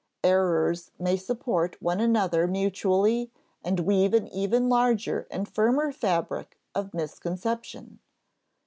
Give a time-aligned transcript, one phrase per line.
[0.23, 3.29] Errors may support one another mutually
[3.63, 7.99] and weave an ever larger and firmer fabric of misconception.